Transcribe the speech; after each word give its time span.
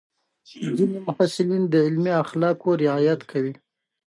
ځینې 0.77 0.97
محصلین 1.07 1.63
د 1.69 1.73
علمي 1.87 2.13
اخلاقو 2.23 2.69
رعایت 2.83 3.21
کوي. 3.31 3.53